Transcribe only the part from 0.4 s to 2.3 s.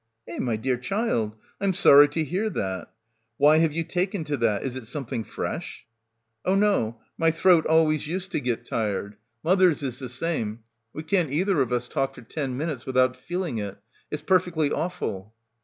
dear child! I'm sorry to